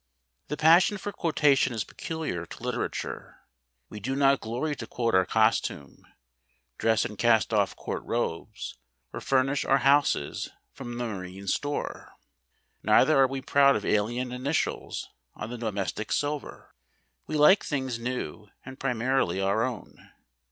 [0.47, 3.41] The passion for quotation is peculiar to literature.
[3.87, 6.07] We do not glory to quote our costume,
[6.79, 8.79] dress in cast off court robes,
[9.13, 12.13] or furnish our houses from the marine store.
[12.81, 16.73] Neither are we proud of alien initials on the domestic silver.
[17.27, 20.09] We like things new and primarily our own.